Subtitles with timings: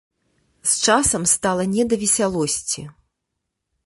[0.69, 2.81] З часам стала не да весялосці.